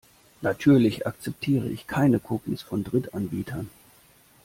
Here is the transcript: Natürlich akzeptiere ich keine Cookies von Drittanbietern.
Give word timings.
Natürlich 0.41 1.05
akzeptiere 1.05 1.69
ich 1.69 1.85
keine 1.85 2.19
Cookies 2.27 2.63
von 2.63 2.83
Drittanbietern. 2.83 3.69